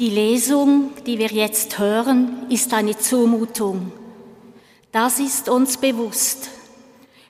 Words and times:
Die 0.00 0.08
Lesung, 0.08 0.92
die 1.04 1.18
wir 1.18 1.28
jetzt 1.28 1.78
hören, 1.78 2.46
ist 2.48 2.72
eine 2.72 2.96
Zumutung. 2.96 3.92
Das 4.92 5.20
ist 5.20 5.50
uns 5.50 5.76
bewusst. 5.76 6.48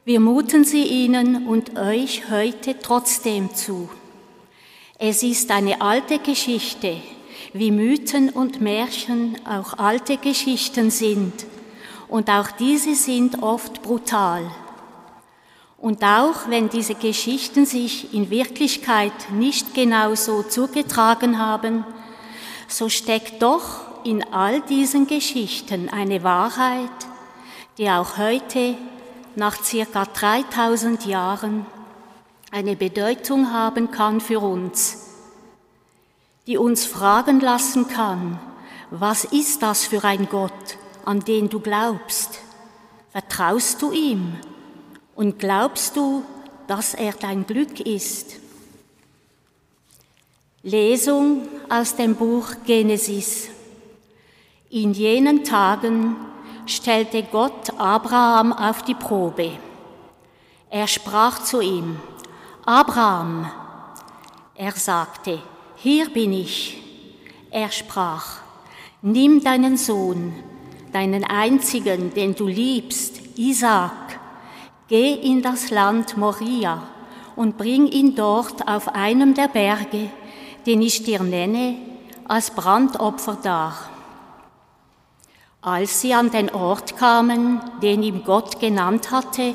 Wir 0.04 0.20
muten 0.20 0.62
sie 0.62 0.84
Ihnen 0.84 1.48
und 1.48 1.76
euch 1.76 2.30
heute 2.30 2.78
trotzdem 2.80 3.52
zu. 3.56 3.88
Es 5.00 5.24
ist 5.24 5.50
eine 5.50 5.80
alte 5.80 6.20
Geschichte, 6.20 6.98
wie 7.54 7.72
Mythen 7.72 8.28
und 8.28 8.60
Märchen 8.60 9.36
auch 9.44 9.76
alte 9.76 10.16
Geschichten 10.18 10.92
sind. 10.92 11.32
Und 12.06 12.30
auch 12.30 12.52
diese 12.52 12.94
sind 12.94 13.42
oft 13.42 13.82
brutal. 13.82 14.48
Und 15.76 16.04
auch 16.04 16.48
wenn 16.48 16.68
diese 16.68 16.94
Geschichten 16.94 17.66
sich 17.66 18.14
in 18.14 18.30
Wirklichkeit 18.30 19.32
nicht 19.32 19.74
genau 19.74 20.14
so 20.14 20.44
zugetragen 20.44 21.40
haben, 21.40 21.84
so 22.72 22.88
steckt 22.88 23.42
doch 23.42 24.04
in 24.04 24.22
all 24.32 24.60
diesen 24.62 25.06
Geschichten 25.06 25.88
eine 25.88 26.22
Wahrheit, 26.22 26.90
die 27.78 27.90
auch 27.90 28.16
heute, 28.16 28.76
nach 29.36 29.62
circa 29.62 30.06
3000 30.06 31.06
Jahren, 31.06 31.66
eine 32.50 32.74
Bedeutung 32.76 33.52
haben 33.52 33.90
kann 33.90 34.20
für 34.20 34.40
uns, 34.40 35.06
die 36.46 36.56
uns 36.56 36.84
fragen 36.84 37.40
lassen 37.40 37.88
kann, 37.88 38.40
was 38.90 39.24
ist 39.24 39.62
das 39.62 39.86
für 39.86 40.02
ein 40.02 40.28
Gott, 40.28 40.78
an 41.04 41.20
den 41.20 41.48
du 41.48 41.60
glaubst? 41.60 42.40
Vertraust 43.12 43.80
du 43.82 43.92
ihm 43.92 44.34
und 45.14 45.38
glaubst 45.38 45.96
du, 45.96 46.24
dass 46.66 46.94
er 46.94 47.12
dein 47.12 47.46
Glück 47.46 47.78
ist? 47.80 48.39
Lesung 50.62 51.48
aus 51.70 51.96
dem 51.96 52.14
Buch 52.14 52.48
Genesis. 52.66 53.48
In 54.68 54.92
jenen 54.92 55.42
Tagen 55.42 56.16
stellte 56.66 57.22
Gott 57.22 57.70
Abraham 57.78 58.52
auf 58.52 58.82
die 58.82 58.94
Probe. 58.94 59.52
Er 60.68 60.86
sprach 60.86 61.42
zu 61.44 61.62
ihm, 61.62 61.96
Abraham. 62.66 63.50
Er 64.54 64.72
sagte, 64.72 65.38
hier 65.76 66.10
bin 66.10 66.34
ich. 66.34 66.76
Er 67.50 67.70
sprach, 67.70 68.40
nimm 69.00 69.42
deinen 69.42 69.78
Sohn, 69.78 70.34
deinen 70.92 71.24
einzigen, 71.24 72.12
den 72.12 72.34
du 72.34 72.46
liebst, 72.46 73.38
Isaac, 73.38 74.20
geh 74.88 75.14
in 75.14 75.40
das 75.40 75.70
Land 75.70 76.18
Moria 76.18 76.82
und 77.34 77.56
bring 77.56 77.86
ihn 77.86 78.14
dort 78.14 78.68
auf 78.68 78.88
einem 78.88 79.32
der 79.32 79.48
Berge, 79.48 80.10
den 80.66 80.82
ich 80.82 81.02
dir 81.02 81.22
nenne, 81.22 81.76
als 82.26 82.50
Brandopfer 82.50 83.36
dar. 83.42 83.74
Als 85.62 86.00
sie 86.00 86.14
an 86.14 86.30
den 86.30 86.50
Ort 86.54 86.96
kamen, 86.96 87.60
den 87.82 88.02
ihm 88.02 88.24
Gott 88.24 88.60
genannt 88.60 89.10
hatte, 89.10 89.54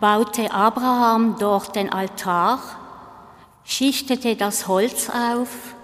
baute 0.00 0.52
Abraham 0.52 1.36
dort 1.38 1.74
den 1.76 1.92
Altar, 1.92 2.60
schichtete 3.64 4.36
das 4.36 4.68
Holz 4.68 5.08
auf, 5.10 5.74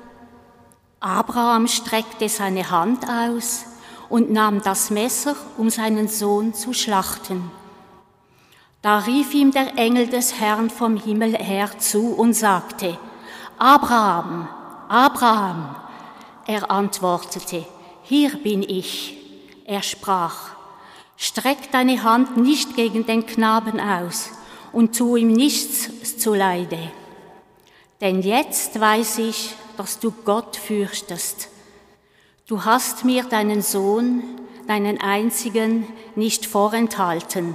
Abraham 1.01 1.67
streckte 1.67 2.29
seine 2.29 2.71
Hand 2.71 3.09
aus 3.09 3.65
und 4.11 4.31
nahm 4.31 4.61
das 4.61 4.91
Messer, 4.91 5.35
um 5.57 5.71
seinen 5.71 6.09
Sohn 6.09 6.53
zu 6.53 6.75
schlachten. 6.75 7.51
Da 8.83 8.99
rief 8.99 9.33
ihm 9.33 9.51
der 9.51 9.79
Engel 9.79 10.09
des 10.09 10.39
Herrn 10.39 10.69
vom 10.69 10.97
Himmel 10.97 11.37
her 11.37 11.71
zu 11.79 12.15
und 12.15 12.35
sagte, 12.35 12.99
Abraham, 13.63 14.49
Abraham. 14.89 15.77
Er 16.47 16.71
antwortete, 16.71 17.67
hier 18.05 18.31
bin 18.39 18.63
ich. 18.63 19.19
Er 19.67 19.83
sprach, 19.83 20.53
streck 21.19 21.71
deine 21.71 22.03
Hand 22.03 22.39
nicht 22.39 22.75
gegen 22.75 23.05
den 23.05 23.27
Knaben 23.27 23.79
aus 23.79 24.31
und 24.73 24.97
tu 24.97 25.15
ihm 25.17 25.35
nichts 25.35 26.17
zuleide. 26.17 26.91
Denn 28.01 28.23
jetzt 28.23 28.81
weiß 28.81 29.19
ich, 29.19 29.55
dass 29.77 29.99
du 29.99 30.11
Gott 30.25 30.57
fürchtest. 30.57 31.51
Du 32.47 32.65
hast 32.65 33.05
mir 33.05 33.25
deinen 33.25 33.61
Sohn, 33.61 34.23
deinen 34.69 34.99
einzigen, 35.03 35.87
nicht 36.15 36.47
vorenthalten. 36.47 37.55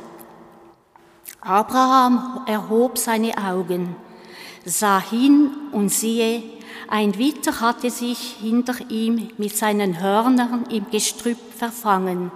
Abraham 1.41 2.41
erhob 2.46 3.00
seine 3.00 3.35
Augen, 3.44 3.96
sah 4.66 5.00
hin 5.00 5.52
und 5.72 5.90
siehe, 5.90 6.44
ein 6.88 7.18
Witter 7.18 7.62
hatte 7.62 7.90
sich 7.90 8.38
hinter 8.42 8.76
ihm 8.90 9.30
mit 9.38 9.56
seinen 9.56 10.02
Hörnern 10.02 10.66
im 10.70 10.90
Gestrüpp 10.92 11.40
verfangen. 11.56 12.31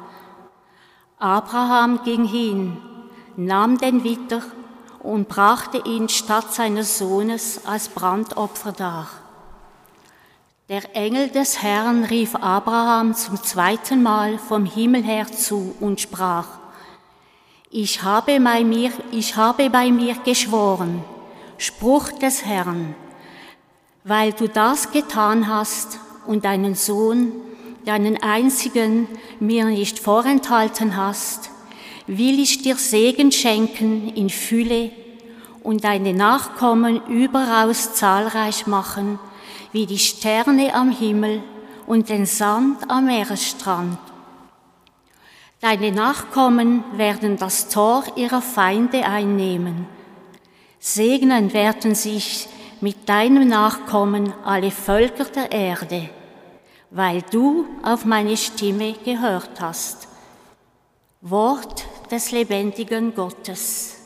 Abraham 1.17 2.03
ging 2.03 2.25
hin, 2.25 2.77
nahm 3.35 3.77
den 3.77 4.03
Witter 4.03 4.41
und 5.01 5.27
brachte 5.27 5.81
ihn 5.85 6.09
statt 6.09 6.53
seines 6.53 6.97
Sohnes 6.97 7.65
als 7.65 7.89
Brandopfer 7.89 8.71
dar. 8.71 9.07
Der 10.69 10.95
Engel 10.95 11.29
des 11.29 11.61
Herrn 11.61 12.03
rief 12.03 12.35
Abraham 12.35 13.15
zum 13.15 13.41
zweiten 13.41 14.03
Mal 14.03 14.37
vom 14.37 14.65
Himmel 14.65 15.03
her 15.03 15.25
zu 15.25 15.75
und 15.79 15.99
sprach, 15.99 16.45
ich 17.71 18.03
habe 18.03 18.39
bei 18.39 18.63
mir, 18.63 18.91
ich 19.11 19.35
habe 19.35 19.69
bei 19.69 19.91
mir 19.91 20.15
geschworen, 20.23 21.03
Spruch 21.59 22.09
des 22.13 22.45
Herrn, 22.45 22.95
weil 24.05 24.31
du 24.31 24.47
das 24.47 24.91
getan 24.91 25.49
hast 25.49 25.99
und 26.25 26.45
deinen 26.45 26.73
Sohn, 26.73 27.33
deinen 27.83 28.15
einzigen, 28.23 29.09
mir 29.41 29.65
nicht 29.65 29.99
vorenthalten 29.99 30.95
hast, 30.95 31.51
will 32.07 32.39
ich 32.39 32.61
dir 32.61 32.77
Segen 32.77 33.33
schenken 33.33 34.07
in 34.07 34.29
Fülle 34.29 34.91
und 35.61 35.83
deine 35.83 36.13
Nachkommen 36.13 37.05
überaus 37.07 37.93
zahlreich 37.93 38.65
machen, 38.65 39.19
wie 39.73 39.85
die 39.85 39.99
Sterne 39.99 40.73
am 40.73 40.91
Himmel 40.91 41.43
und 41.85 42.07
den 42.07 42.25
Sand 42.25 42.89
am 42.89 43.07
Meeresstrand. 43.07 43.97
Deine 45.59 45.91
Nachkommen 45.91 46.85
werden 46.93 47.35
das 47.35 47.67
Tor 47.67 48.05
ihrer 48.15 48.41
Feinde 48.41 49.03
einnehmen. 49.03 49.98
Segnen 50.79 51.53
werden 51.53 51.93
sich 51.95 52.47
mit 52.81 53.09
deinem 53.09 53.47
Nachkommen 53.47 54.33
alle 54.43 54.71
Völker 54.71 55.25
der 55.25 55.51
Erde 55.51 56.09
weil 56.91 57.21
du 57.21 57.67
auf 57.83 58.05
meine 58.05 58.35
Stimme 58.37 58.93
gehört 58.93 59.61
hast. 59.61 60.07
Wort 61.21 61.85
des 62.09 62.31
lebendigen 62.31 63.13
Gottes. 63.13 63.98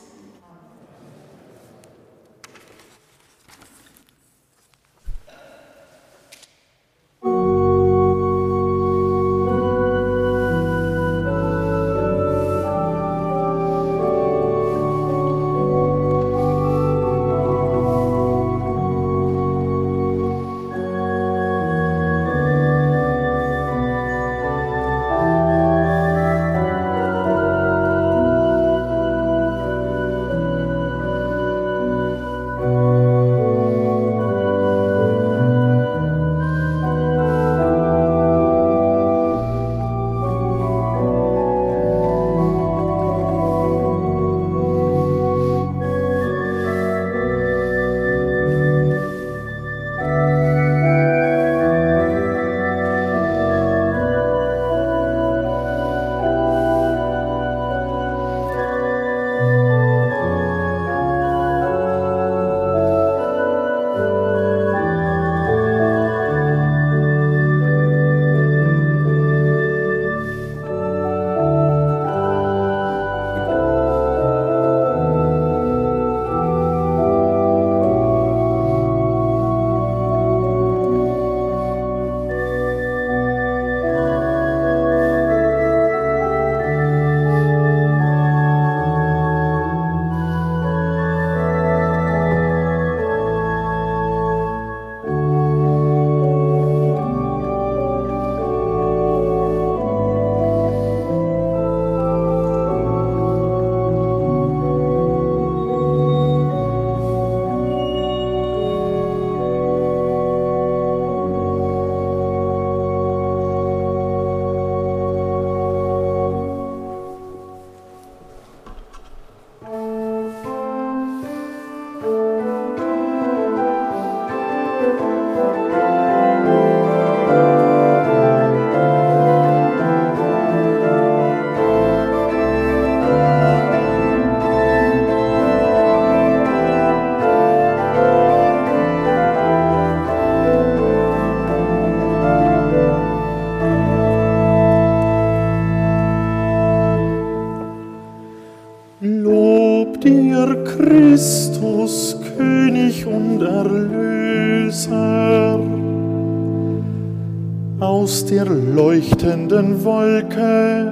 Aus 157.84 158.24
der 158.24 158.46
leuchtenden 158.46 159.84
Wolke 159.84 160.90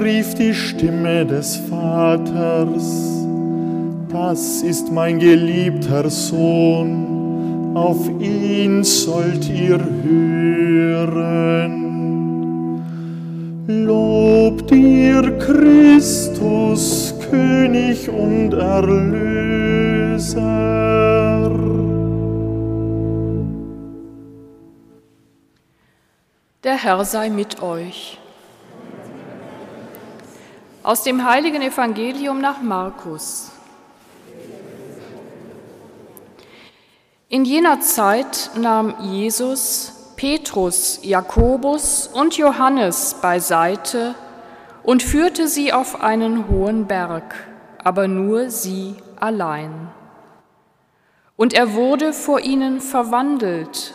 rief 0.00 0.34
die 0.36 0.54
Stimme 0.54 1.26
des 1.26 1.56
Vaters, 1.56 3.26
das 4.12 4.62
ist 4.62 4.92
mein 4.92 5.18
geliebter 5.18 6.08
Sohn, 6.08 7.74
auf 7.74 8.08
ihn 8.20 8.84
sollt 8.84 9.50
ihr 9.50 9.80
hören. 10.04 11.72
Lobt 13.66 14.70
ihr 14.70 15.36
Christus, 15.38 17.12
König 17.28 18.08
und 18.08 18.54
Erlöser. 18.54 19.64
Der 26.64 26.76
Herr 26.76 27.04
sei 27.04 27.28
mit 27.28 27.60
euch. 27.62 28.18
Aus 30.82 31.02
dem 31.02 31.28
heiligen 31.28 31.60
Evangelium 31.60 32.40
nach 32.40 32.62
Markus. 32.62 33.50
In 37.28 37.44
jener 37.44 37.80
Zeit 37.80 38.50
nahm 38.56 38.94
Jesus 39.02 40.14
Petrus, 40.16 41.00
Jakobus 41.02 42.06
und 42.06 42.38
Johannes 42.38 43.16
beiseite 43.20 44.14
und 44.82 45.02
führte 45.02 45.48
sie 45.48 45.70
auf 45.70 46.00
einen 46.00 46.48
hohen 46.48 46.86
Berg, 46.86 47.34
aber 47.82 48.08
nur 48.08 48.48
sie 48.48 48.94
allein. 49.20 49.88
Und 51.36 51.52
er 51.52 51.74
wurde 51.74 52.14
vor 52.14 52.40
ihnen 52.40 52.80
verwandelt, 52.80 53.92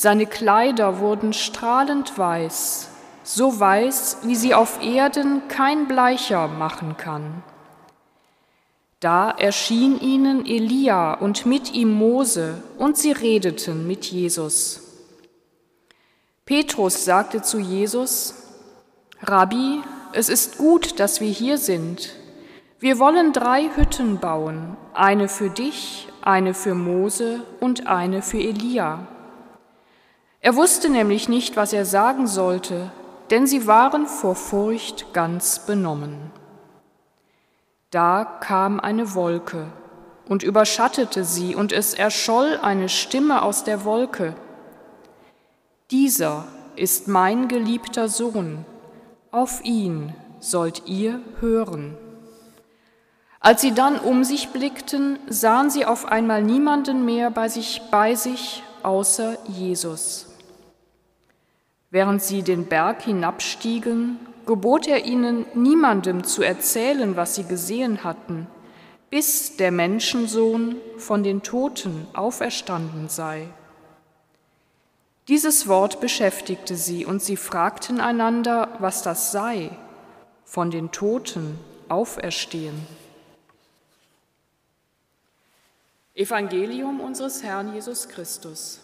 seine 0.00 0.26
Kleider 0.26 1.00
wurden 1.00 1.32
strahlend 1.32 2.16
weiß, 2.16 2.88
so 3.24 3.58
weiß, 3.58 4.18
wie 4.22 4.36
sie 4.36 4.54
auf 4.54 4.80
Erden 4.80 5.48
kein 5.48 5.88
Bleicher 5.88 6.46
machen 6.46 6.96
kann. 6.96 7.42
Da 9.00 9.28
erschien 9.28 10.00
ihnen 10.00 10.46
Elia 10.46 11.14
und 11.14 11.46
mit 11.46 11.74
ihm 11.74 11.90
Mose, 11.90 12.62
und 12.78 12.96
sie 12.96 13.10
redeten 13.10 13.88
mit 13.88 14.04
Jesus. 14.04 14.82
Petrus 16.46 17.04
sagte 17.04 17.42
zu 17.42 17.58
Jesus, 17.58 18.34
Rabbi, 19.22 19.80
es 20.12 20.28
ist 20.28 20.58
gut, 20.58 21.00
dass 21.00 21.20
wir 21.20 21.30
hier 21.30 21.58
sind. 21.58 22.14
Wir 22.78 23.00
wollen 23.00 23.32
drei 23.32 23.68
Hütten 23.74 24.20
bauen, 24.20 24.76
eine 24.94 25.28
für 25.28 25.50
dich, 25.50 26.06
eine 26.22 26.54
für 26.54 26.76
Mose 26.76 27.40
und 27.58 27.88
eine 27.88 28.22
für 28.22 28.38
Elia. 28.38 29.08
Er 30.40 30.54
wusste 30.56 30.88
nämlich 30.88 31.28
nicht, 31.28 31.56
was 31.56 31.72
er 31.72 31.84
sagen 31.84 32.26
sollte, 32.26 32.92
denn 33.30 33.46
sie 33.46 33.66
waren 33.66 34.06
vor 34.06 34.34
Furcht 34.34 35.12
ganz 35.12 35.66
benommen. 35.66 36.30
Da 37.90 38.24
kam 38.24 38.80
eine 38.80 39.14
Wolke 39.14 39.66
und 40.28 40.42
überschattete 40.42 41.24
sie, 41.24 41.54
und 41.54 41.72
es 41.72 41.94
erscholl 41.94 42.58
eine 42.62 42.88
Stimme 42.88 43.42
aus 43.42 43.64
der 43.64 43.84
Wolke. 43.84 44.34
Dieser 45.90 46.44
ist 46.76 47.08
mein 47.08 47.48
geliebter 47.48 48.08
Sohn, 48.08 48.64
auf 49.30 49.64
ihn 49.64 50.14
sollt 50.38 50.86
ihr 50.86 51.20
hören. 51.40 51.96
Als 53.40 53.62
sie 53.62 53.72
dann 53.72 53.98
um 53.98 54.24
sich 54.24 54.50
blickten, 54.50 55.18
sahen 55.28 55.70
sie 55.70 55.86
auf 55.86 56.06
einmal 56.06 56.42
niemanden 56.42 57.04
mehr 57.04 57.30
bei 57.30 57.48
sich, 57.48 57.80
bei 57.90 58.14
sich 58.14 58.62
außer 58.82 59.38
Jesus. 59.46 60.27
Während 61.90 62.22
sie 62.22 62.42
den 62.42 62.66
Berg 62.66 63.02
hinabstiegen, 63.02 64.18
gebot 64.46 64.86
er 64.86 65.04
ihnen, 65.04 65.46
niemandem 65.54 66.24
zu 66.24 66.42
erzählen, 66.42 67.16
was 67.16 67.34
sie 67.34 67.44
gesehen 67.44 68.04
hatten, 68.04 68.46
bis 69.10 69.56
der 69.56 69.72
Menschensohn 69.72 70.76
von 70.98 71.22
den 71.22 71.42
Toten 71.42 72.06
auferstanden 72.12 73.08
sei. 73.08 73.48
Dieses 75.28 75.68
Wort 75.68 76.00
beschäftigte 76.00 76.76
sie, 76.76 77.04
und 77.04 77.22
sie 77.22 77.36
fragten 77.36 78.00
einander, 78.00 78.76
was 78.78 79.02
das 79.02 79.32
sei, 79.32 79.70
von 80.44 80.70
den 80.70 80.90
Toten 80.90 81.58
auferstehen. 81.88 82.86
Evangelium 86.14 87.00
unseres 87.00 87.42
Herrn 87.42 87.72
Jesus 87.74 88.08
Christus. 88.08 88.80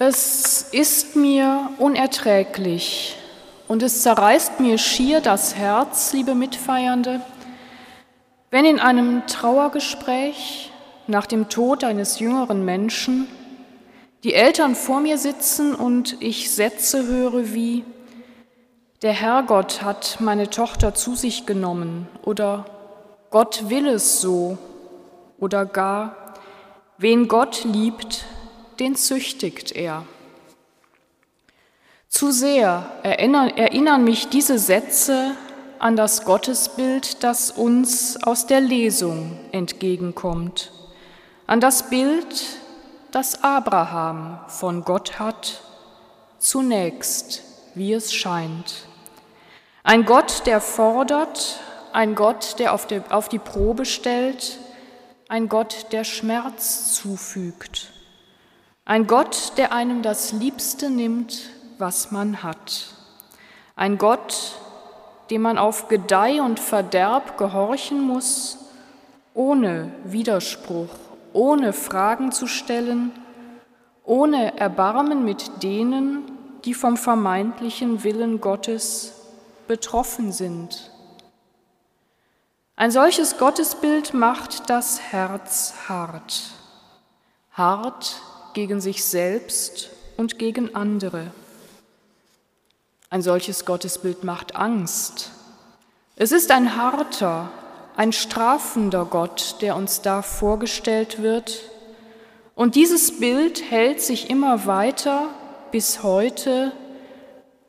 Es 0.00 0.62
ist 0.70 1.16
mir 1.16 1.70
unerträglich 1.78 3.16
und 3.66 3.82
es 3.82 4.02
zerreißt 4.02 4.60
mir 4.60 4.78
schier 4.78 5.20
das 5.20 5.56
Herz, 5.56 6.12
liebe 6.12 6.36
Mitfeiernde, 6.36 7.20
wenn 8.52 8.64
in 8.64 8.78
einem 8.78 9.26
Trauergespräch 9.26 10.70
nach 11.08 11.26
dem 11.26 11.48
Tod 11.48 11.82
eines 11.82 12.20
jüngeren 12.20 12.64
Menschen 12.64 13.26
die 14.22 14.34
Eltern 14.34 14.76
vor 14.76 15.00
mir 15.00 15.18
sitzen 15.18 15.74
und 15.74 16.16
ich 16.20 16.52
Sätze 16.52 17.04
höre 17.04 17.52
wie, 17.52 17.84
der 19.02 19.12
Herrgott 19.12 19.82
hat 19.82 20.18
meine 20.20 20.48
Tochter 20.48 20.94
zu 20.94 21.16
sich 21.16 21.44
genommen 21.44 22.06
oder 22.22 22.66
Gott 23.30 23.68
will 23.68 23.88
es 23.88 24.20
so 24.20 24.58
oder 25.40 25.66
gar, 25.66 26.14
wen 26.98 27.26
Gott 27.26 27.64
liebt, 27.64 28.24
den 28.80 28.96
züchtigt 28.96 29.72
er. 29.72 30.04
Zu 32.08 32.30
sehr 32.30 32.90
erinnern 33.02 34.04
mich 34.04 34.28
diese 34.28 34.58
Sätze 34.58 35.36
an 35.78 35.94
das 35.94 36.24
Gottesbild, 36.24 37.22
das 37.22 37.50
uns 37.50 38.22
aus 38.22 38.46
der 38.46 38.60
Lesung 38.60 39.38
entgegenkommt, 39.52 40.72
an 41.46 41.60
das 41.60 41.90
Bild, 41.90 42.44
das 43.10 43.42
Abraham 43.44 44.40
von 44.48 44.84
Gott 44.84 45.18
hat, 45.18 45.62
zunächst, 46.38 47.42
wie 47.74 47.92
es 47.92 48.12
scheint. 48.12 48.86
Ein 49.82 50.04
Gott, 50.04 50.46
der 50.46 50.60
fordert, 50.60 51.60
ein 51.92 52.14
Gott, 52.14 52.58
der 52.58 52.74
auf 52.74 52.86
die, 52.86 53.00
auf 53.08 53.28
die 53.28 53.38
Probe 53.38 53.84
stellt, 53.84 54.58
ein 55.28 55.48
Gott, 55.48 55.86
der 55.92 56.04
Schmerz 56.04 56.94
zufügt. 56.94 57.92
Ein 58.88 59.06
Gott, 59.06 59.52
der 59.58 59.74
einem 59.74 60.00
das 60.00 60.32
Liebste 60.32 60.88
nimmt, 60.88 61.50
was 61.76 62.10
man 62.10 62.42
hat. 62.42 62.94
Ein 63.76 63.98
Gott, 63.98 64.56
dem 65.28 65.42
man 65.42 65.58
auf 65.58 65.88
Gedeih 65.88 66.40
und 66.40 66.58
Verderb 66.58 67.36
gehorchen 67.36 68.00
muss, 68.00 68.56
ohne 69.34 69.92
Widerspruch, 70.04 70.88
ohne 71.34 71.74
Fragen 71.74 72.32
zu 72.32 72.46
stellen, 72.46 73.12
ohne 74.04 74.56
Erbarmen 74.58 75.22
mit 75.22 75.62
denen, 75.62 76.22
die 76.64 76.72
vom 76.72 76.96
vermeintlichen 76.96 78.04
Willen 78.04 78.40
Gottes 78.40 79.12
betroffen 79.66 80.32
sind. 80.32 80.90
Ein 82.74 82.90
solches 82.90 83.36
Gottesbild 83.36 84.14
macht 84.14 84.70
das 84.70 84.98
Herz 85.12 85.74
hart, 85.90 86.52
hart 87.52 88.22
gegen 88.58 88.80
sich 88.80 89.04
selbst 89.04 89.90
und 90.16 90.36
gegen 90.36 90.74
andere. 90.74 91.30
Ein 93.08 93.22
solches 93.22 93.64
Gottesbild 93.64 94.24
macht 94.24 94.56
Angst. 94.56 95.30
Es 96.16 96.32
ist 96.32 96.50
ein 96.50 96.76
harter, 96.76 97.52
ein 97.96 98.10
strafender 98.10 99.04
Gott, 99.04 99.58
der 99.60 99.76
uns 99.76 100.02
da 100.02 100.22
vorgestellt 100.22 101.22
wird. 101.22 101.70
Und 102.56 102.74
dieses 102.74 103.20
Bild 103.20 103.62
hält 103.70 104.02
sich 104.02 104.28
immer 104.28 104.66
weiter 104.66 105.28
bis 105.70 106.02
heute 106.02 106.72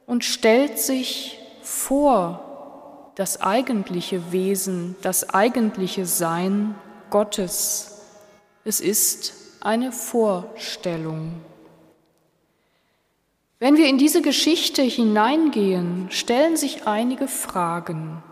und 0.07 0.23
stellt 0.25 0.79
sich 0.79 1.37
vor 1.61 3.11
das 3.13 3.41
eigentliche 3.41 4.31
Wesen, 4.31 4.95
das 5.03 5.29
eigentliche 5.29 6.07
Sein 6.07 6.73
Gottes. 7.11 7.99
Es 8.63 8.79
ist 8.79 9.38
eine 9.61 9.91
Vorstellung. 9.91 11.41
Wenn 13.59 13.75
wir 13.75 13.87
in 13.87 13.97
diese 13.97 14.21
Geschichte 14.21 14.81
hineingehen, 14.81 16.07
stellen 16.11 16.55
sich 16.55 16.87
einige 16.87 17.27
Fragen. 17.27 18.23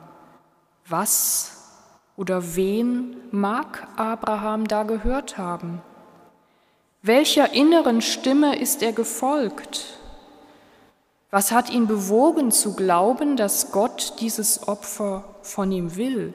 Was 0.87 1.57
oder 2.15 2.55
wen 2.55 3.17
mag 3.31 3.87
Abraham 3.97 4.67
da 4.67 4.83
gehört 4.83 5.37
haben? 5.37 5.81
Welcher 7.01 7.53
inneren 7.53 8.01
Stimme 8.01 8.57
ist 8.57 8.81
er 8.81 8.93
gefolgt? 8.93 9.99
Was 11.29 11.51
hat 11.51 11.69
ihn 11.69 11.87
bewogen 11.87 12.51
zu 12.51 12.75
glauben, 12.75 13.35
dass 13.35 13.71
Gott 13.71 14.15
dieses 14.21 14.67
Opfer 14.67 15.25
von 15.41 15.71
ihm 15.73 15.97
will? 15.97 16.33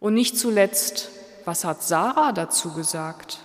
Und 0.00 0.14
nicht 0.14 0.36
zuletzt, 0.36 1.10
was 1.44 1.64
hat 1.64 1.82
Sarah 1.82 2.32
dazu 2.32 2.72
gesagt? 2.72 3.38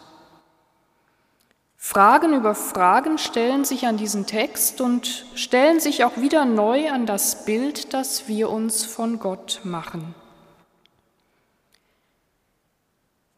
Fragen 1.86 2.34
über 2.34 2.56
Fragen 2.56 3.18
stellen 3.18 3.66
sich 3.66 3.88
an 3.88 3.98
diesen 3.98 4.26
Text 4.26 4.80
und 4.80 5.26
stellen 5.36 5.82
sich 5.82 6.06
auch 6.06 6.16
wieder 6.16 6.46
neu 6.46 6.90
an 6.90 7.06
das 7.06 7.44
Bild, 7.44 7.94
das 7.94 8.30
wir 8.30 8.50
uns 8.50 8.86
von 8.86 9.20
Gott 9.20 9.60
machen. 9.66 10.16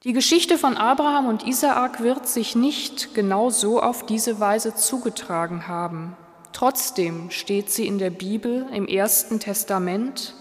Die 0.04 0.14
Geschichte 0.14 0.60
von 0.60 0.78
Abraham 0.78 1.26
und 1.26 1.48
Isaak 1.48 2.04
wird 2.04 2.28
sich 2.28 2.56
nicht 2.56 3.16
genau 3.16 3.50
so 3.50 3.82
auf 3.82 4.06
diese 4.06 4.40
Weise 4.40 4.76
zugetragen 4.76 5.68
haben. 5.68 6.16
Trotzdem 6.54 7.32
steht 7.32 7.72
sie 7.72 7.88
in 7.88 7.98
der 7.98 8.12
Bibel 8.12 8.68
im 8.72 8.88
Ersten 8.88 9.40
Testament. 9.40 10.36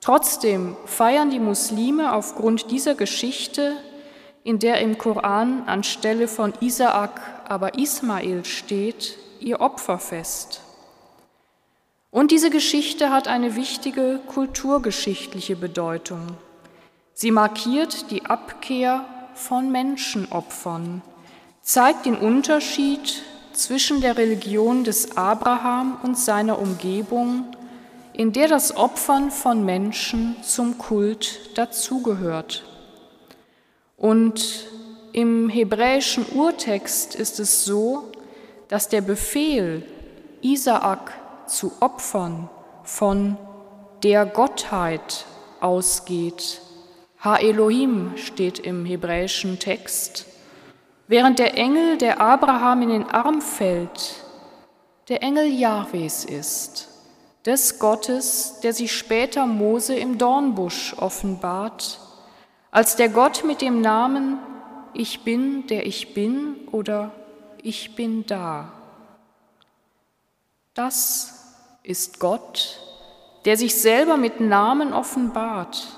Trotzdem 0.00 0.78
feiern 0.86 1.28
die 1.28 1.40
Muslime 1.40 2.14
aufgrund 2.14 2.70
dieser 2.70 2.94
Geschichte 2.94 3.76
in 4.48 4.58
der 4.58 4.80
im 4.80 4.96
Koran 4.96 5.64
anstelle 5.66 6.26
von 6.26 6.54
Isaak 6.60 7.20
aber 7.46 7.78
Ismael 7.78 8.46
steht, 8.46 9.18
ihr 9.40 9.60
Opferfest. 9.60 10.62
Und 12.10 12.30
diese 12.30 12.48
Geschichte 12.48 13.10
hat 13.10 13.28
eine 13.28 13.56
wichtige 13.56 14.20
kulturgeschichtliche 14.26 15.54
Bedeutung. 15.54 16.38
Sie 17.12 17.30
markiert 17.30 18.10
die 18.10 18.24
Abkehr 18.24 19.04
von 19.34 19.70
Menschenopfern, 19.70 21.02
zeigt 21.60 22.06
den 22.06 22.16
Unterschied 22.16 23.22
zwischen 23.52 24.00
der 24.00 24.16
Religion 24.16 24.82
des 24.82 25.14
Abraham 25.18 25.98
und 26.02 26.18
seiner 26.18 26.58
Umgebung, 26.58 27.54
in 28.14 28.32
der 28.32 28.48
das 28.48 28.74
Opfern 28.74 29.30
von 29.30 29.62
Menschen 29.66 30.36
zum 30.42 30.78
Kult 30.78 31.58
dazugehört. 31.58 32.64
Und 33.98 34.66
im 35.12 35.48
hebräischen 35.48 36.24
Urtext 36.32 37.16
ist 37.16 37.40
es 37.40 37.64
so, 37.64 38.04
dass 38.68 38.88
der 38.88 39.00
Befehl, 39.00 39.82
Isaak 40.40 41.12
zu 41.48 41.72
opfern, 41.80 42.48
von 42.84 43.36
der 44.04 44.24
Gottheit 44.24 45.26
ausgeht. 45.60 46.60
Ha 47.24 47.36
Elohim 47.36 48.12
steht 48.16 48.60
im 48.60 48.84
hebräischen 48.84 49.58
Text, 49.58 50.26
während 51.08 51.40
der 51.40 51.58
Engel, 51.58 51.98
der 51.98 52.20
Abraham 52.20 52.82
in 52.82 52.88
den 52.90 53.10
Arm 53.10 53.40
fällt, 53.40 54.22
der 55.08 55.24
Engel 55.24 55.48
Jahwes 55.48 56.24
ist, 56.24 56.88
des 57.44 57.80
Gottes, 57.80 58.60
der 58.62 58.72
sich 58.72 58.92
später 58.92 59.46
Mose 59.46 59.96
im 59.96 60.18
Dornbusch 60.18 60.94
offenbart 60.98 61.98
als 62.70 62.96
der 62.96 63.08
Gott 63.08 63.44
mit 63.44 63.60
dem 63.60 63.80
Namen 63.80 64.38
Ich 64.94 65.20
bin, 65.20 65.66
der 65.66 65.86
ich 65.86 66.14
bin 66.14 66.56
oder 66.72 67.12
Ich 67.62 67.94
bin 67.94 68.26
da. 68.26 68.72
Das 70.74 71.56
ist 71.82 72.20
Gott, 72.20 72.80
der 73.44 73.56
sich 73.56 73.74
selber 73.74 74.16
mit 74.16 74.40
Namen 74.40 74.92
offenbart, 74.92 75.88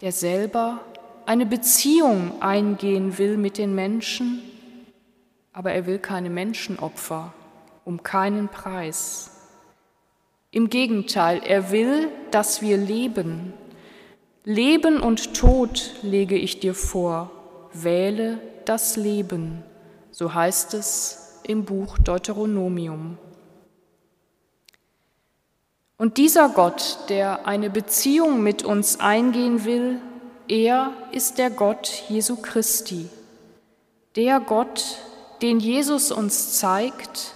der 0.00 0.12
selber 0.12 0.80
eine 1.26 1.46
Beziehung 1.46 2.40
eingehen 2.40 3.18
will 3.18 3.36
mit 3.36 3.58
den 3.58 3.74
Menschen, 3.74 4.42
aber 5.52 5.72
er 5.72 5.86
will 5.86 5.98
keine 5.98 6.30
Menschenopfer, 6.30 7.32
um 7.84 8.02
keinen 8.02 8.48
Preis. 8.48 9.30
Im 10.50 10.70
Gegenteil, 10.70 11.42
er 11.44 11.70
will, 11.70 12.08
dass 12.30 12.62
wir 12.62 12.76
leben, 12.76 13.52
Leben 14.44 15.00
und 15.00 15.34
Tod 15.34 15.92
lege 16.00 16.34
ich 16.34 16.60
dir 16.60 16.74
vor, 16.74 17.30
wähle 17.74 18.40
das 18.64 18.96
Leben, 18.96 19.62
so 20.12 20.32
heißt 20.32 20.72
es 20.72 21.40
im 21.42 21.66
Buch 21.66 21.98
Deuteronomium. 21.98 23.18
Und 25.98 26.16
dieser 26.16 26.48
Gott, 26.48 27.00
der 27.10 27.46
eine 27.46 27.68
Beziehung 27.68 28.42
mit 28.42 28.64
uns 28.64 28.98
eingehen 28.98 29.66
will, 29.66 30.00
er 30.48 30.94
ist 31.12 31.36
der 31.36 31.50
Gott 31.50 32.04
Jesu 32.08 32.36
Christi, 32.36 33.10
der 34.16 34.40
Gott, 34.40 34.96
den 35.42 35.60
Jesus 35.60 36.10
uns 36.10 36.54
zeigt, 36.54 37.34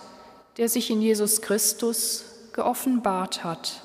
der 0.56 0.70
sich 0.70 0.88
in 0.88 1.02
Jesus 1.02 1.42
Christus 1.42 2.24
geoffenbart 2.54 3.44
hat 3.44 3.83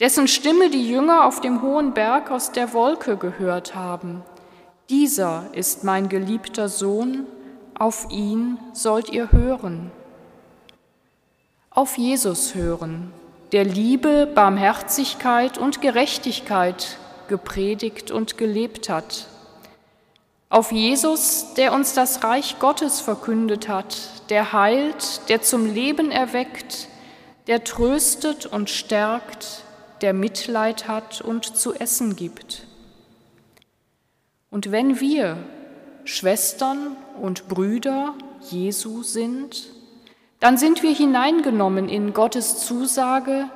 dessen 0.00 0.28
Stimme 0.28 0.70
die 0.70 0.88
Jünger 0.88 1.24
auf 1.24 1.40
dem 1.40 1.62
hohen 1.62 1.92
Berg 1.92 2.30
aus 2.30 2.52
der 2.52 2.72
Wolke 2.72 3.16
gehört 3.16 3.74
haben. 3.74 4.22
Dieser 4.88 5.44
ist 5.52 5.84
mein 5.84 6.08
geliebter 6.08 6.68
Sohn, 6.68 7.26
auf 7.78 8.08
ihn 8.10 8.58
sollt 8.72 9.10
ihr 9.10 9.32
hören. 9.32 9.90
Auf 11.70 11.98
Jesus 11.98 12.54
hören, 12.54 13.12
der 13.52 13.64
Liebe, 13.64 14.26
Barmherzigkeit 14.26 15.58
und 15.58 15.80
Gerechtigkeit 15.80 16.98
gepredigt 17.28 18.10
und 18.10 18.38
gelebt 18.38 18.88
hat. 18.88 19.26
Auf 20.48 20.72
Jesus, 20.72 21.54
der 21.54 21.72
uns 21.74 21.92
das 21.92 22.24
Reich 22.24 22.58
Gottes 22.58 23.00
verkündet 23.00 23.68
hat, 23.68 23.96
der 24.30 24.52
heilt, 24.52 25.28
der 25.28 25.42
zum 25.42 25.66
Leben 25.66 26.10
erweckt, 26.10 26.88
der 27.46 27.64
tröstet 27.64 28.46
und 28.46 28.70
stärkt, 28.70 29.64
der 30.02 30.12
Mitleid 30.12 30.88
hat 30.88 31.20
und 31.20 31.56
zu 31.56 31.74
essen 31.74 32.16
gibt. 32.16 32.66
Und 34.50 34.72
wenn 34.72 35.00
wir 35.00 35.36
Schwestern 36.04 36.96
und 37.20 37.48
Brüder 37.48 38.14
Jesu 38.50 39.02
sind, 39.02 39.68
dann 40.40 40.56
sind 40.56 40.82
wir 40.82 40.94
hineingenommen 40.94 41.88
in 41.88 42.14
Gottes 42.14 42.58
Zusage, 42.58 43.50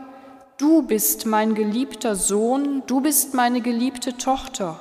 du 0.58 0.82
bist 0.82 1.26
mein 1.26 1.54
geliebter 1.54 2.16
Sohn, 2.16 2.82
du 2.86 3.00
bist 3.00 3.34
meine 3.34 3.60
geliebte 3.60 4.18
Tochter. 4.18 4.78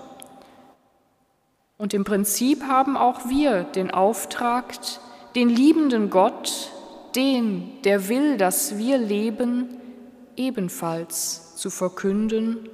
Und 1.77 1.93
im 1.93 2.03
Prinzip 2.03 2.63
haben 2.63 2.97
auch 2.97 3.29
wir 3.29 3.63
den 3.63 3.91
Auftrag, 3.91 4.75
den 5.35 5.49
liebenden 5.49 6.09
Gott, 6.09 6.71
den, 7.15 7.81
der 7.83 8.09
will, 8.09 8.37
dass 8.37 8.77
wir 8.77 8.97
leben, 8.97 9.77
ebenfalls 10.35 11.50
zu 11.61 11.69
verkünden 11.69 12.67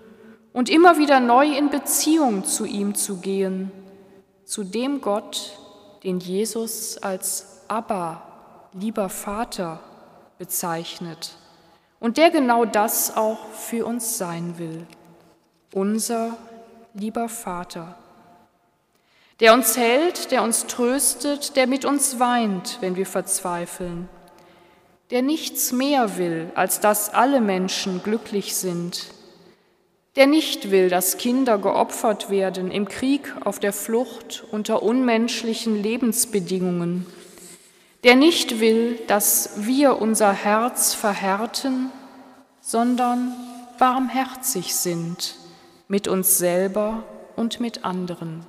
und 0.54 0.70
immer 0.70 0.98
wieder 0.98 1.20
neu 1.20 1.46
in 1.46 1.70
Beziehung 1.70 2.46
zu 2.46 2.66
ihm 2.66 2.96
zu 2.96 3.18
gehen, 3.18 3.70
zu 4.46 4.64
dem 4.64 5.02
Gott, 5.02 5.60
den 6.06 6.20
Jesus 6.20 6.98
als 6.98 7.64
Abba, 7.68 8.70
lieber 8.72 9.10
Vater, 9.10 9.82
bezeichnet 10.38 11.36
und 12.00 12.16
der 12.16 12.30
genau 12.30 12.64
das 12.64 13.18
auch 13.18 13.50
für 13.50 13.86
uns 13.86 14.18
sein 14.18 14.58
will, 14.58 14.88
unser 15.74 16.38
lieber 16.94 17.28
Vater, 17.28 17.98
der 19.42 19.54
uns 19.54 19.76
hält, 19.76 20.32
der 20.32 20.44
uns 20.44 20.66
tröstet, 20.66 21.58
der 21.58 21.68
mit 21.68 21.84
uns 21.84 22.22
weint, 22.22 22.78
wenn 22.80 22.96
wir 22.96 23.06
verzweifeln, 23.06 24.08
der 25.12 25.22
nichts 25.22 25.72
mehr 25.72 26.18
will, 26.18 26.52
als 26.56 26.80
dass 26.80 27.14
alle 27.14 27.40
Menschen 27.42 28.04
glücklich 28.04 28.56
sind, 28.56 29.08
der 30.16 30.28
nicht 30.28 30.72
will, 30.72 30.90
dass 30.90 31.18
Kinder 31.18 31.58
geopfert 31.58 32.30
werden 32.30 32.72
im 32.72 32.88
Krieg, 32.88 33.34
auf 33.46 33.60
der 33.60 33.72
Flucht, 33.72 34.44
unter 34.52 34.84
unmenschlichen 34.84 35.82
Lebensbedingungen, 35.82 37.06
der 38.04 38.16
nicht 38.16 38.60
will, 38.60 39.00
dass 39.08 39.52
wir 39.58 40.02
unser 40.02 40.34
Herz 40.34 40.94
verhärten, 40.94 41.92
sondern 42.62 43.32
barmherzig 43.78 44.76
sind 44.76 45.36
mit 45.88 46.08
uns 46.08 46.38
selber 46.38 47.04
und 47.36 47.60
mit 47.60 47.86
anderen. 47.86 48.46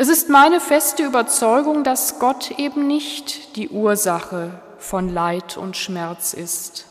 Es 0.00 0.08
ist 0.08 0.30
meine 0.30 0.60
feste 0.60 1.04
Überzeugung, 1.04 1.84
dass 1.84 2.18
Gott 2.18 2.58
eben 2.58 2.86
nicht 2.86 3.54
die 3.56 3.68
Ursache 3.68 4.58
von 4.78 5.12
Leid 5.12 5.58
und 5.58 5.76
Schmerz 5.76 6.32
ist. 6.32 6.86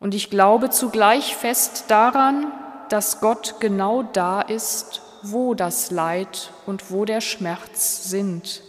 Und 0.00 0.12
ich 0.12 0.28
glaube 0.28 0.70
zugleich 0.70 1.36
fest 1.36 1.84
daran, 1.86 2.50
dass 2.88 3.20
Gott 3.20 3.60
genau 3.60 4.02
da 4.02 4.40
ist, 4.40 5.00
wo 5.22 5.54
das 5.54 5.92
Leid 5.92 6.50
und 6.66 6.90
wo 6.90 7.04
der 7.04 7.20
Schmerz 7.20 8.10
sind. 8.10 8.62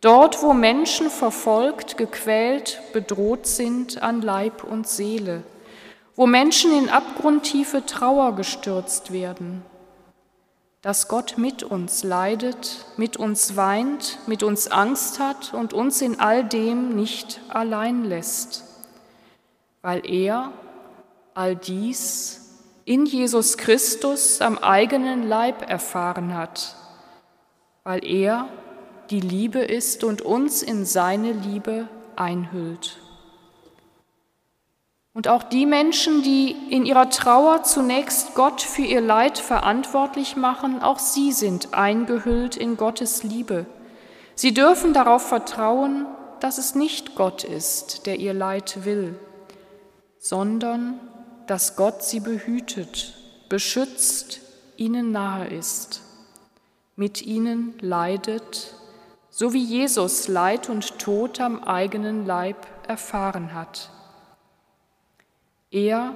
Dort, 0.00 0.42
wo 0.42 0.52
Menschen 0.52 1.10
verfolgt, 1.10 1.96
gequält, 1.96 2.80
bedroht 2.92 3.46
sind 3.46 4.02
an 4.02 4.20
Leib 4.20 4.64
und 4.64 4.88
Seele, 4.88 5.44
wo 6.16 6.26
Menschen 6.26 6.76
in 6.76 6.88
abgrundtiefe 6.88 7.86
Trauer 7.86 8.34
gestürzt 8.34 9.12
werden, 9.12 9.62
dass 10.82 11.08
Gott 11.08 11.38
mit 11.38 11.62
uns 11.62 12.04
leidet, 12.04 12.86
mit 12.96 13.16
uns 13.16 13.56
weint, 13.56 14.18
mit 14.26 14.42
uns 14.42 14.68
Angst 14.68 15.18
hat 15.18 15.52
und 15.52 15.72
uns 15.72 16.00
in 16.00 16.20
all 16.20 16.44
dem 16.44 16.94
nicht 16.94 17.40
allein 17.48 18.04
lässt, 18.04 18.64
weil 19.82 20.08
er 20.08 20.52
all 21.34 21.56
dies 21.56 22.48
in 22.84 23.06
Jesus 23.06 23.58
Christus 23.58 24.40
am 24.40 24.56
eigenen 24.56 25.28
Leib 25.28 25.68
erfahren 25.68 26.34
hat, 26.34 26.76
weil 27.82 28.04
er 28.04 28.48
die 29.10 29.20
Liebe 29.20 29.60
ist 29.60 30.04
und 30.04 30.22
uns 30.22 30.62
in 30.62 30.84
seine 30.84 31.32
Liebe 31.32 31.88
einhüllt. 32.16 32.98
Und 35.18 35.26
auch 35.26 35.42
die 35.42 35.66
Menschen, 35.66 36.22
die 36.22 36.52
in 36.70 36.86
ihrer 36.86 37.10
Trauer 37.10 37.64
zunächst 37.64 38.36
Gott 38.36 38.62
für 38.62 38.82
ihr 38.82 39.00
Leid 39.00 39.36
verantwortlich 39.36 40.36
machen, 40.36 40.80
auch 40.80 41.00
sie 41.00 41.32
sind 41.32 41.74
eingehüllt 41.74 42.56
in 42.56 42.76
Gottes 42.76 43.24
Liebe. 43.24 43.66
Sie 44.36 44.54
dürfen 44.54 44.92
darauf 44.92 45.26
vertrauen, 45.26 46.06
dass 46.38 46.58
es 46.58 46.76
nicht 46.76 47.16
Gott 47.16 47.42
ist, 47.42 48.06
der 48.06 48.20
ihr 48.20 48.32
Leid 48.32 48.84
will, 48.84 49.18
sondern 50.20 51.00
dass 51.48 51.74
Gott 51.74 52.04
sie 52.04 52.20
behütet, 52.20 53.14
beschützt, 53.48 54.38
ihnen 54.76 55.10
nahe 55.10 55.48
ist, 55.48 56.00
mit 56.94 57.22
ihnen 57.22 57.74
leidet 57.80 58.72
so 59.30 59.52
wie 59.52 59.64
Jesus 59.64 60.28
Leid 60.28 60.68
und 60.68 61.00
Tod 61.00 61.40
am 61.40 61.64
eigenen 61.64 62.24
Leib 62.24 62.68
erfahren 62.86 63.52
hat. 63.52 63.90
Er, 65.70 66.14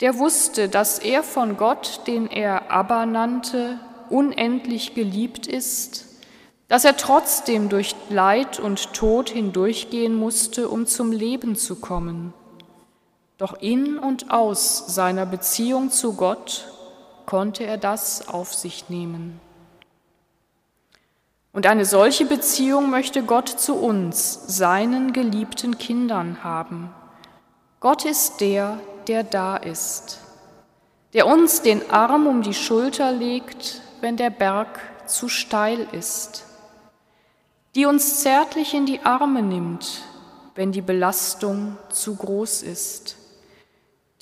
der 0.00 0.18
wusste, 0.18 0.68
dass 0.68 0.98
er 0.98 1.22
von 1.22 1.56
Gott, 1.56 2.02
den 2.06 2.26
er 2.26 2.70
Abba 2.70 3.06
nannte, 3.06 3.80
unendlich 4.10 4.94
geliebt 4.94 5.46
ist, 5.46 6.06
dass 6.68 6.84
er 6.84 6.96
trotzdem 6.96 7.68
durch 7.68 7.94
Leid 8.10 8.58
und 8.58 8.92
Tod 8.92 9.30
hindurchgehen 9.30 10.14
musste, 10.14 10.68
um 10.68 10.86
zum 10.86 11.12
Leben 11.12 11.56
zu 11.56 11.76
kommen. 11.76 12.34
Doch 13.38 13.60
in 13.60 13.98
und 13.98 14.30
aus 14.30 14.94
seiner 14.94 15.26
Beziehung 15.26 15.90
zu 15.90 16.14
Gott 16.14 16.72
konnte 17.24 17.64
er 17.64 17.78
das 17.78 18.28
auf 18.28 18.54
sich 18.54 18.88
nehmen. 18.88 19.40
Und 21.52 21.66
eine 21.66 21.84
solche 21.86 22.26
Beziehung 22.26 22.90
möchte 22.90 23.22
Gott 23.22 23.48
zu 23.48 23.76
uns, 23.76 24.58
seinen 24.58 25.12
geliebten 25.12 25.78
Kindern, 25.78 26.44
haben. 26.44 26.92
Gott 27.80 28.04
ist 28.04 28.40
der, 28.40 28.80
der 29.06 29.22
da 29.22 29.56
ist, 29.56 30.20
der 31.12 31.26
uns 31.26 31.62
den 31.62 31.90
Arm 31.90 32.26
um 32.26 32.42
die 32.42 32.54
Schulter 32.54 33.12
legt, 33.12 33.82
wenn 34.00 34.16
der 34.16 34.30
Berg 34.30 34.80
zu 35.06 35.28
steil 35.28 35.86
ist, 35.92 36.44
die 37.74 37.86
uns 37.86 38.20
zärtlich 38.22 38.74
in 38.74 38.86
die 38.86 39.00
Arme 39.00 39.42
nimmt, 39.42 40.02
wenn 40.54 40.72
die 40.72 40.80
Belastung 40.80 41.76
zu 41.90 42.16
groß 42.16 42.62
ist, 42.62 43.16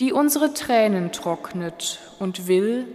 die 0.00 0.12
unsere 0.12 0.52
Tränen 0.52 1.12
trocknet 1.12 2.00
und 2.18 2.48
will, 2.48 2.86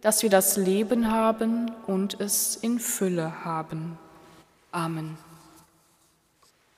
dass 0.00 0.22
wir 0.22 0.30
das 0.30 0.56
Leben 0.56 1.10
haben 1.10 1.70
und 1.86 2.18
es 2.20 2.56
in 2.56 2.78
Fülle 2.78 3.44
haben. 3.44 3.98
Amen. 4.72 5.18